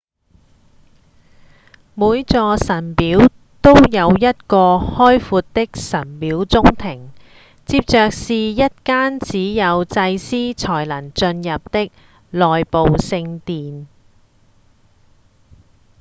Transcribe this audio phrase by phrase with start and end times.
[1.93, 3.29] 每座神廟
[3.61, 7.11] 都有一個開闊的神廟中庭
[7.67, 11.91] 接著是一間只有祭司才能進入的
[12.31, 13.85] 內部聖殿